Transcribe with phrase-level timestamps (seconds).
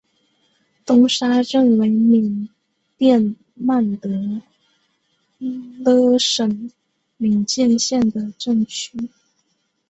[0.83, 2.49] 东沙镇为缅
[2.97, 4.09] 甸曼德
[5.37, 6.71] 勒省
[7.17, 8.97] 敏建县的镇区。